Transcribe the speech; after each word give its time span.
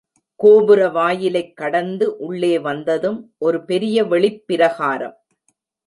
கோபுர 0.35 0.89
வாயிலைக் 0.89 1.57
கடந்து 1.57 2.17
உள்ளே 2.17 2.59
வந்ததும் 2.59 3.33
ஒரு 3.37 3.65
பெரிய 3.65 4.03
வெளிப்பிரகாரம். 4.03 5.13